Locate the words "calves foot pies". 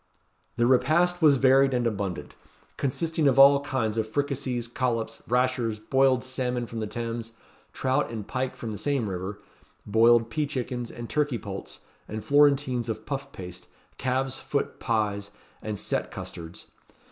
13.99-15.29